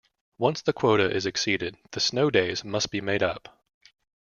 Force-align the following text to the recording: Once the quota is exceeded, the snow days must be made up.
Once 0.39 0.63
the 0.63 0.73
quota 0.73 1.07
is 1.15 1.27
exceeded, 1.27 1.77
the 1.91 1.99
snow 1.99 2.31
days 2.31 2.63
must 2.63 2.89
be 2.89 2.99
made 3.01 3.21
up. 3.21 3.63